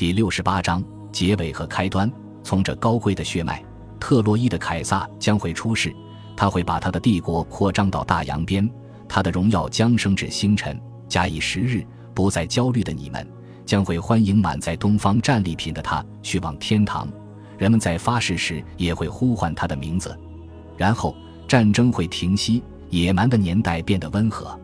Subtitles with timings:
[0.00, 2.10] 第六十八章结尾和开端。
[2.42, 3.62] 从这高贵的血脉，
[4.00, 5.94] 特洛伊的凯撒将会出世，
[6.34, 8.66] 他会把他的帝国扩张到大洋边，
[9.06, 10.80] 他的荣耀将升至星辰。
[11.06, 13.30] 假以时日，不再焦虑的你们，
[13.66, 17.06] 将会欢迎满载东方战利品的他去往天堂。
[17.58, 20.18] 人们在发誓时也会呼唤他的名字。
[20.78, 21.14] 然后
[21.46, 24.58] 战争会停息，野蛮的年代变得温和。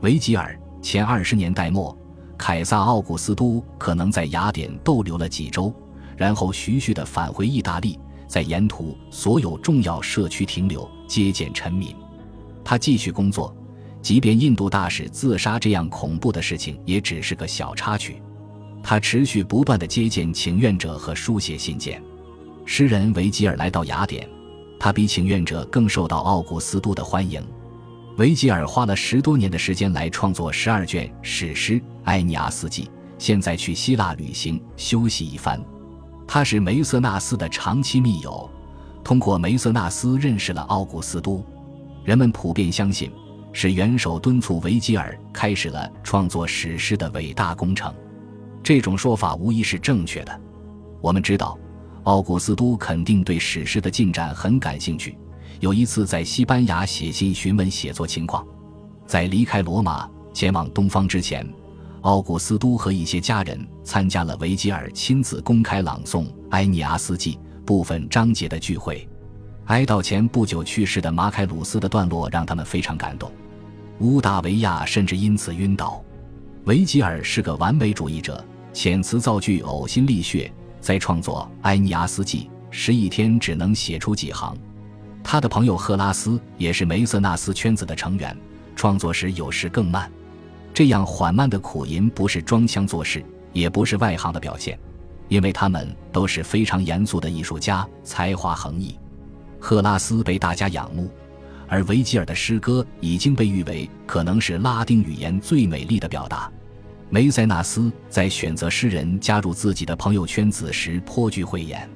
[0.00, 1.96] 维吉尔前二十年代末。
[2.44, 5.72] 凯撒·奥古斯都可能在雅典逗留了几周，
[6.16, 7.96] 然后徐徐地返回意大利，
[8.26, 11.94] 在沿途所有重要社区停留，接见臣民。
[12.64, 13.54] 他继续工作，
[14.02, 18.20] 即便印度大使自杀这样恐怖的事情也只是个小插曲。
[18.82, 22.02] 他持续不断地接见请愿者和书写信件。
[22.66, 24.28] 诗人维吉尔来到雅典，
[24.80, 27.40] 他比请愿者更受到奥古斯都的欢迎。
[28.18, 32.84] 维吉尔花了十多年的时间来创作十二卷史诗《埃尼阿斯纪》，
[33.16, 35.58] 现在去希腊旅行休息一番。
[36.28, 38.48] 他是梅瑟纳斯的长期密友，
[39.02, 41.42] 通过梅瑟纳斯认识了奥古斯都。
[42.04, 43.10] 人们普遍相信，
[43.50, 47.92] 是元首敦促维吉尔开始了创作史诗的伟大工程。
[48.62, 50.40] 这种说法无疑是正确的。
[51.00, 51.58] 我们知道，
[52.02, 55.16] 奥古斯都肯定对史诗的进展很感兴趣。
[55.62, 58.44] 有一次在西班牙写信询问写作情况，
[59.06, 61.48] 在离开罗马前往东方之前，
[62.00, 69.08] 奥古斯都和一些家人参加了维吉尔亲自公开朗诵《埃尼阿斯纪》部分章节的聚会。
[69.66, 73.30] 哀悼前不久去世的马凯鲁斯的段落让他们非常感动，
[74.00, 76.02] 乌达维亚甚至因此晕倒。
[76.64, 84.58] 维吉尔是个完美主义者，遣词造句呕心沥血，在创作《埃尼阿斯纪》时一天只能写出几行。
[85.24, 88.36] 他的朋友赫拉斯也是梅瑟纳斯圈子的成员，
[88.76, 90.10] 创作时有时更慢。
[90.74, 94.78] 这样缓慢的苦吟不是装腔作势，也不是外行的表现，
[95.28, 98.98] 因为他们都是非常严肃的艺术家，才华横溢。
[99.60, 101.10] 赫拉斯被大家仰慕，
[101.68, 106.50] 而维吉尔的诗歌已经被誉为可能是拉丁语言最美丽的表达。
[107.10, 111.88] 梅塞纳斯在选择诗人加入自己的朋友圈子时颇具慧眼，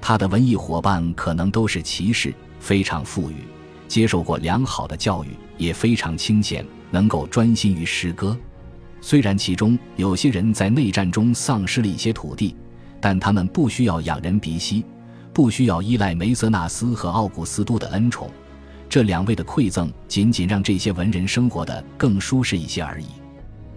[0.00, 2.34] 他的文艺伙伴可能都是骑士。
[2.60, 3.36] 非常富裕，
[3.86, 8.36] 接受过良好的教育，也非常清闲，能够专心于诗歌。
[9.00, 12.56] 虽然其中有些人在内战中丧失了一些土地，
[13.00, 14.84] 但他们不需要仰人鼻息，
[15.32, 18.28] 不需要依赖梅瑟纳斯和奥古斯都的恩宠。
[18.88, 23.06] 这两位的馈赠仅仅让这些文人生活的更舒适一些而已。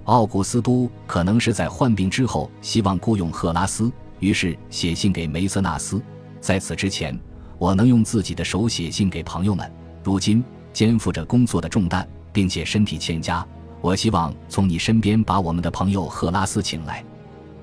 [0.06, 6.02] 奥古斯都可能是在患病之后希望雇佣赫拉斯，于是写信给梅瑟纳斯。
[6.40, 7.18] 在此之前。
[7.62, 9.72] 我能用自己的手写信给朋友们。
[10.04, 13.48] 如今肩负着工作的重担，并且身体欠佳，
[13.82, 17.06] 我希望从你身边把我们的朋友赫拉斯请来。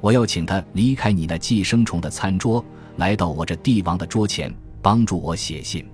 [0.00, 2.64] 我要请他离开你那寄生虫的餐桌，
[2.98, 5.84] 来到我这帝王的桌前，帮助我写信。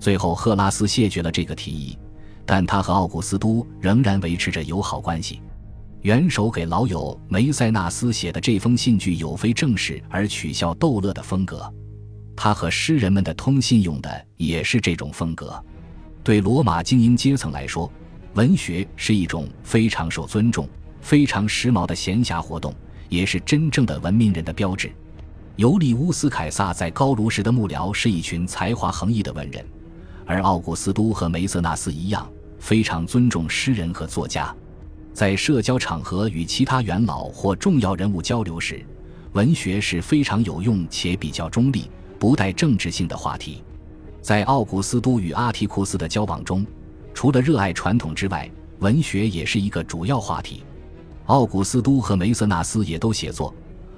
[0.00, 1.96] 最后，赫拉斯谢绝了这个提议，
[2.44, 5.40] 但他和奥古斯都仍然维持着友好关系。
[6.02, 11.72] 元首给老友梅塞纳斯写的这封信具有非正式而取笑逗乐的风格。
[12.36, 15.60] 他和诗人们的通信用的也是这种风格。
[16.22, 17.90] 对罗马精英阶层来说，
[18.34, 20.68] 文学是一种非常受尊重、
[21.00, 22.74] 非常时髦的闲暇活动，
[23.08, 24.92] 也是真正的文明人的标志。
[25.56, 29.64] 尤利乌斯·凯撒在高卢时的幕僚是一群才华横溢的文人，
[30.26, 34.54] 而奥古斯都和梅瑟纳斯一样，非常尊重诗人和作家。
[35.14, 38.84] 在社交场合与其他元老或重要人物交流时，
[39.32, 41.90] 文学是非常有用且比较中立。
[42.18, 43.62] 不带政治性的话题，
[44.20, 46.66] 在奥古斯都与阿提库斯的交往中，
[47.14, 48.50] 除了热爱传统之外，
[48.80, 50.62] 文学也是一个主要话题。
[51.26, 53.54] 奥古斯都和梅瑟纳斯也都写作，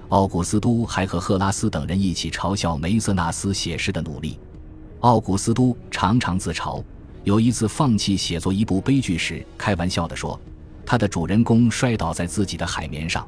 [0.08, 4.38] 奥古斯都还和赫拉斯等人一起嘲笑梅瑟纳斯写诗的努力。
[5.00, 6.82] 奥古斯都常常自嘲，
[7.24, 10.40] 有一次放弃写作一部悲剧时，开玩笑地说
[10.84, 13.26] ：“他的主人公摔倒在自己的海绵上，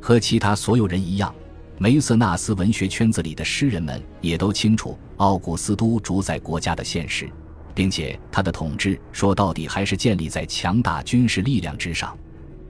[0.00, 1.34] 和其他所有人一样。”
[1.82, 7.26] 梅瑟纳斯文学圈子里的诗人们也都清楚奥古斯都主宰国家的现实，
[7.74, 12.14] 并且他的统治说到底还是建立在强大军事力量之上。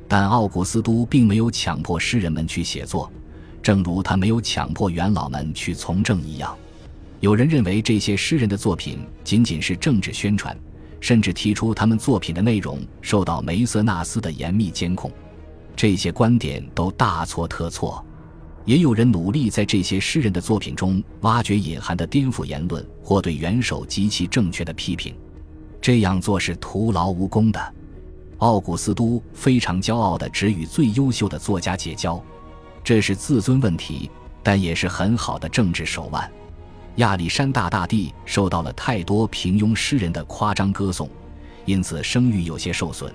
[0.06, 3.10] 但奥古斯都并没有强迫诗人们去写作，
[3.60, 6.56] 正如他没有强迫元老们去从政一样。
[7.18, 10.56] 有人认为这些诗人的作品仅仅是政治宣传，
[11.00, 15.10] 甚至提出他们作品的内容受到梅瑟纳斯的严密监控。
[15.74, 18.04] 这些观点都大错特错。
[18.64, 25.14] 也有人努力在这些诗人的作品中挖掘隐含的颠覆言论或对元首极其正确的批评，
[25.80, 27.74] 这样做是徒劳无功的。
[28.38, 32.22] 奥古斯都非常骄傲地只与最优秀的作家结交，
[32.82, 34.10] 这是自尊问题，
[34.42, 36.30] 但也是很好的政治手腕。
[36.96, 41.08] 亚历山大大帝受到了太多平庸诗人的夸张歌颂，
[41.64, 43.12] 因此声誉有些受损。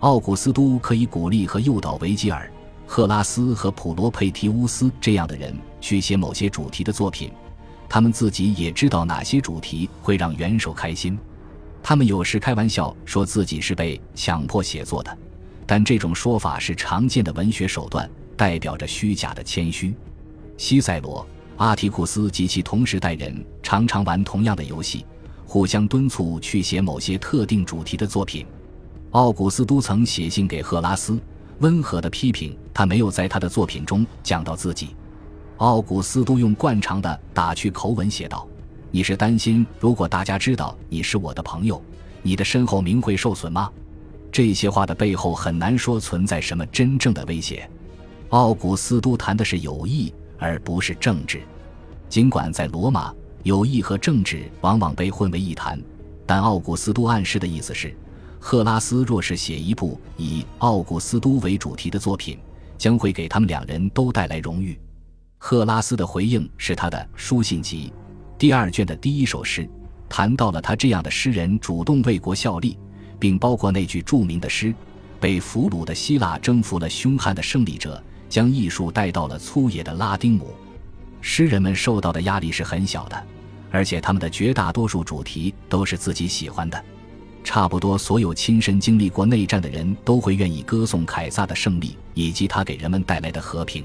[0.00, 2.50] 奥古斯都可以鼓励和诱导维吉尔、
[2.90, 7.30] 赫拉斯和普罗佩提乌斯这样的人去写某些主题的作品，
[7.86, 11.16] 他们自己也知道哪些主题会让元首开心。
[11.82, 15.16] 他们有时开玩笑说自己是被强迫写作的，
[15.66, 19.94] 但这种说法是常见的文学手段，代表着虚假的谦虚。
[20.56, 21.24] 西塞罗。
[21.58, 25.04] 阿提库斯及其同时代人常常玩同样的游戏，
[25.44, 28.46] 互相敦促去写某些特定主题的作品。
[29.10, 31.18] 奥古斯都曾写信给赫拉斯，
[31.60, 34.94] 温和的批评他没有在他的作品中讲到自己。
[35.58, 38.46] 奥古斯都用惯常的打趣口吻写道
[38.90, 41.82] ：“你是担心如果大家知道你是我的朋友，
[42.22, 43.70] 你的身后名会受损吗？”
[44.30, 47.68] 这些话的背后很难说存在什么真正的威胁。
[48.28, 50.12] 奥古斯都谈的是友谊。
[50.40, 51.42] 而不是政治。
[52.08, 53.12] 尽管在罗马，
[53.42, 55.82] 友谊和政治往往被混为一谈，
[56.24, 57.92] 但奥古斯都暗示的意思是，
[58.38, 62.38] 赫拉斯若是写一部以奥古斯都为主题的作品，
[62.76, 64.78] 将会给他们两人都带来荣誉。
[65.38, 67.92] 赫拉斯的回应是他的书信集
[68.36, 69.68] 第二卷的第一首诗，
[70.08, 72.78] 谈到了他这样的诗人主动为国效力，
[73.18, 74.74] 并包括那句著名的诗
[75.20, 80.48] ：“被俘虏的希腊征服了凶悍的胜利者。”将艺术带到了粗野的拉丁姆，
[81.22, 83.26] 诗人们受到的压力是很小的，
[83.70, 86.84] 而且他们的绝大多数主题都是自己喜欢的。
[87.44, 93.84] 差不多所有亲身经历过内战的人都会愿意歌颂凯撒的胜利以及他给人们带来的和平、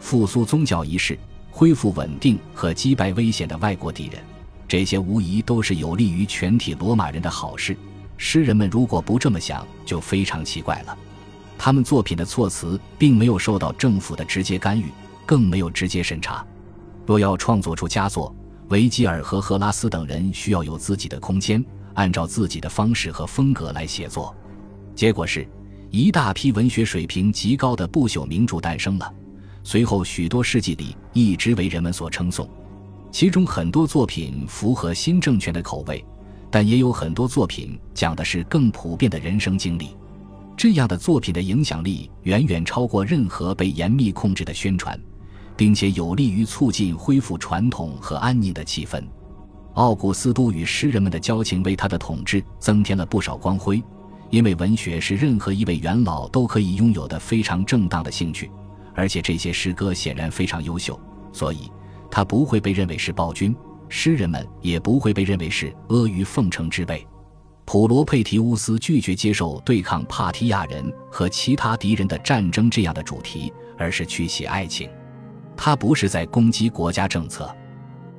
[0.00, 1.18] 复苏宗教仪式、
[1.50, 4.22] 恢复稳定和击败危险的外国敌人。
[4.66, 7.76] 这些无疑都是有利于全体罗马人的好事。
[8.16, 10.96] 诗人们如果不这么想，就非常奇怪了。
[11.58, 14.86] 他们作品的措辞并没有受到政府的直接干预，
[15.26, 16.44] 更没有直接审查。
[17.04, 18.34] 若要创作出佳作，
[18.68, 21.64] 维吉尔和赫拉斯等人需要有自己的空间，
[21.96, 24.34] 按照自己的方式和风格来写作。
[24.94, 25.46] 结果是，
[25.90, 29.12] 一大批文学水平极高的不朽名著诞生了。
[29.62, 32.48] 随后许多世纪里，一直为人们所称颂。
[33.10, 36.04] 其中很多作品符合新政权的口味，
[36.50, 39.96] 但也有很多作品讲的是更普遍的人生经历。
[40.56, 44.98] 这样的作品的影响力远远超过任何被严密控制的宣传，
[45.56, 49.02] 并且有利于促进恢复传统和安宁的气氛。
[49.76, 53.82] 奥古斯都与诗人们的交情为他的统治增添了不少光辉，
[54.30, 58.50] 因为文学是任何一位元老都可以拥有的非常正当的兴趣，
[58.94, 60.98] 而且这些诗歌显然非常优秀，
[61.30, 61.70] 所以
[62.10, 63.54] 他不会被认为是暴君，
[63.90, 67.06] 诗人们也不会被认为是阿谀奉承之辈。
[67.66, 74.88] 普罗佩提乌斯拒绝接受对抗帕提亚人和其他敌人的战争这样的主题，而是去写爱情。
[75.54, 77.54] 他不是在攻击国家政策，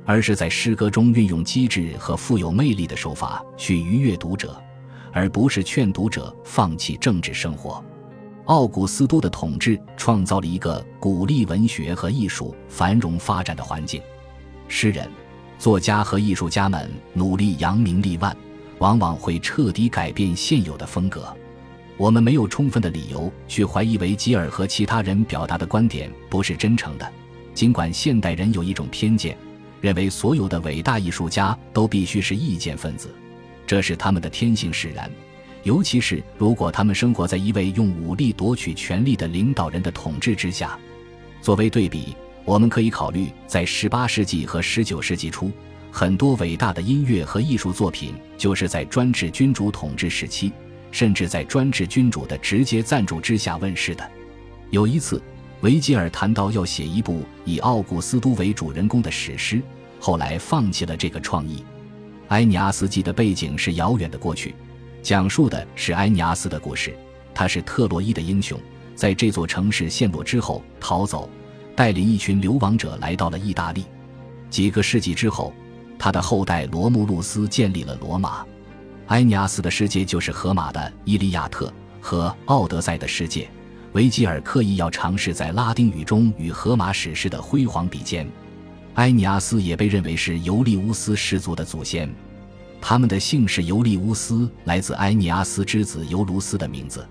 [0.07, 4.59] 而是在诗歌中运用机智和富有魅力的手法去愉悦读者，
[5.11, 7.83] 而不是劝读者放弃政治生活。
[8.45, 14.01] 奥古斯都的统治创造了一个鼓励文学和艺术繁荣发展的环境，
[14.69, 15.11] 诗人、
[15.59, 18.35] 作家和艺术家们努力扬名立万。
[18.79, 21.35] 往往会彻底改变现有的风格。
[21.97, 27.11] 我们没有充分的理由去怀疑维吉尔和其他人表达的观点不是真诚的。
[27.55, 29.35] 尽管现代人有一种偏见，
[29.81, 33.13] 认为所有的伟大艺术家都必须是意见分子，
[33.65, 35.09] 这是他们的天性使然。
[35.63, 40.77] 尤其是如果他们生活在一位用武力夺取权力的领导人的统治之下。
[41.41, 42.15] 作为对比，
[42.45, 45.51] 我们可以考虑在18世纪和19世纪初。
[45.91, 50.51] 很多伟大的音乐和艺术作品就是在专制君主统治时期，
[50.91, 54.09] 甚至在专制君主的直接赞助之下问世的。
[54.69, 55.21] 有一次，
[55.61, 59.61] 维吉尔谈到要写一部以奥古斯都为主人公的史诗，
[59.99, 61.63] 后来放弃了这个创意。
[62.29, 64.53] 埃尼阿斯记的背景是遥远的过去，
[65.01, 66.95] 讲述的是埃尼阿斯的故事。
[67.33, 68.59] 他是特洛伊的英雄，
[68.95, 71.29] 在这座城市陷落之后逃走，
[71.75, 73.85] 带领一群流亡者来到了意大利。
[74.49, 75.53] 几个世纪之后。
[75.99, 78.45] 他的后代罗慕路斯建立了罗马，
[79.07, 81.65] 埃尼阿斯的世界就是荷马的《伊利亚特》
[81.99, 83.49] 和《奥德赛》的世界。
[83.97, 88.29] 维吉尔刻意要尝试在拉丁语中与荷马史诗的辉煌比肩。
[88.93, 92.07] 埃尼阿斯也被认为是尤利乌斯氏族的祖先，
[92.79, 97.03] 他们的姓氏尤利乌斯来自埃尼阿斯之子尤卢斯的名字。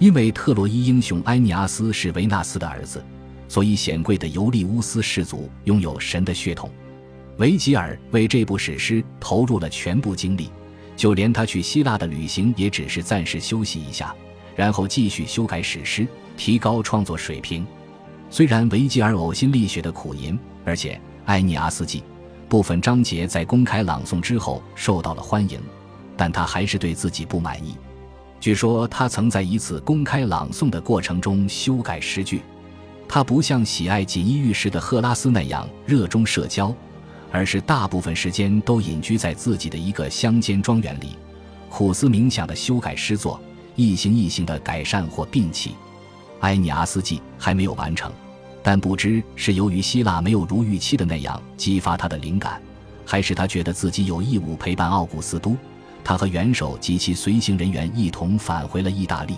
[0.00, 3.00] 因为特洛伊英雄埃尼阿斯是维纳斯的儿子，
[3.46, 6.68] 所以显贵的尤利乌斯氏族拥有神的血统。
[7.38, 10.50] 维吉尔为这部史诗投入了全部精力，
[10.96, 14.12] 就连他去希腊的旅行也只是暂时休息一下，
[14.56, 17.64] 然后继续修改史诗，提高创作水平。
[18.30, 22.02] 虽然维吉尔呕心沥血的苦吟，而且埃尼阿斯纪
[22.48, 25.60] 部分章节在公开朗诵之后受到了欢迎，
[26.16, 27.76] 但他还是对自己不满意。
[28.40, 32.42] 据说他曾在一次公开朗诵的过程中修改诗句。
[33.08, 36.74] 他不像喜爱锦衣玉食的赫拉斯那样热衷社交，
[37.30, 41.16] 而是大部分时间都隐居在自己的一个乡间庄园里，
[41.70, 43.40] 苦思冥想地修改诗作，
[43.76, 45.76] 一行一行的改善或摒弃。
[46.40, 48.12] 埃尼阿斯纪还没有完成，
[48.62, 52.60] 但不知是由于希腊没有如预期的那样激发他的灵感，
[53.04, 55.56] 还是他觉得自己有义务陪伴奥古斯都。
[56.04, 59.36] 他和元首及其随行人员一同返回了意大利，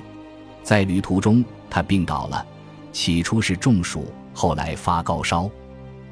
[0.62, 2.44] 在旅途中他病倒了。
[2.92, 5.48] 起初是中暑，后来发高烧。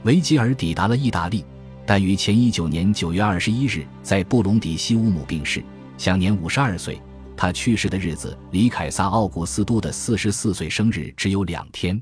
[0.05, 1.45] 维吉尔抵达了意大利，
[1.85, 5.63] 但于前一九年九月二十一日在布隆迪西乌姆病逝，
[5.99, 7.01] 享年五十二岁。
[7.37, 12.01] 他去世的日子离凯撒·奥古斯都的四十四岁生日只有两天。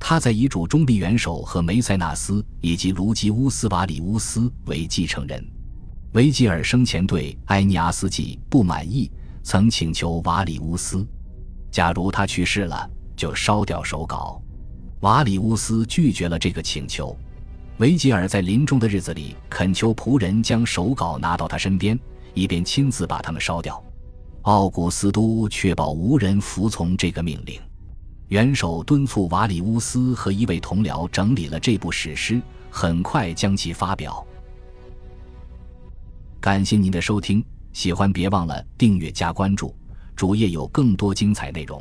[0.00, 5.46] 他在遗嘱中立元首和梅塞纳斯以及卢基乌斯·瓦里乌斯为继承人。
[6.12, 9.10] 维吉尔生前对埃尼阿斯纪不满意，
[9.42, 11.06] 曾请求瓦里乌斯，
[11.70, 12.90] 假如他去世了。
[13.14, 14.42] 就烧掉手稿，
[15.00, 17.16] 瓦里乌斯拒绝了这个请求。
[17.76, 21.96] 维吉尔在临终的日子里恳求仆人将手稿拿到他身边，
[22.34, 23.80] 以便亲自把它们烧掉。
[24.42, 27.60] 奥古斯都确保无人服从这个命令。
[28.28, 34.26] 元首敦促瓦里乌斯和一位同僚整理了这部史诗，很快将其发表。
[36.40, 39.74] 感谢您的收听，喜欢别忘了订阅加关注，
[40.16, 41.80] 主页有更多精彩内容。